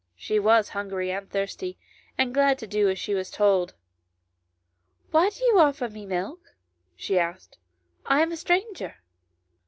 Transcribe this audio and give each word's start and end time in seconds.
She 0.15 0.39
was 0.39 0.69
hungry 0.69 1.11
and 1.11 1.29
thirsty, 1.29 1.77
and 2.17 2.33
glad 2.33 2.57
to 2.57 2.65
do 2.65 2.89
as 2.89 2.97
she 2.97 3.13
was 3.13 3.29
told." 3.29 3.75
Why 5.11 5.29
do 5.29 5.45
you 5.45 5.59
offer 5.59 5.89
me 5.89 6.07
milk?" 6.07 6.55
she 6.95 7.19
asked;" 7.19 7.59
I 8.07 8.23
am 8.23 8.31
a 8.31 8.35
stranger." 8.35 8.95